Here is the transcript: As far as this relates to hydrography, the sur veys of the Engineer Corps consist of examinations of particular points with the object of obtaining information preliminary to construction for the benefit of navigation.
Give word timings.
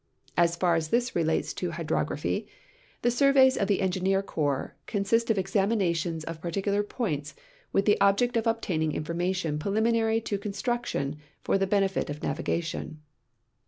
As 0.35 0.55
far 0.55 0.73
as 0.73 0.87
this 0.89 1.15
relates 1.15 1.53
to 1.53 1.69
hydrography, 1.73 2.47
the 3.03 3.11
sur 3.11 3.33
veys 3.33 3.55
of 3.55 3.67
the 3.67 3.81
Engineer 3.81 4.23
Corps 4.23 4.75
consist 4.87 5.29
of 5.29 5.37
examinations 5.37 6.23
of 6.23 6.41
particular 6.41 6.81
points 6.81 7.35
with 7.71 7.85
the 7.85 8.01
object 8.01 8.35
of 8.35 8.47
obtaining 8.47 8.93
information 8.93 9.59
preliminary 9.59 10.19
to 10.21 10.39
construction 10.39 11.17
for 11.43 11.59
the 11.59 11.67
benefit 11.67 12.09
of 12.09 12.23
navigation. 12.23 12.99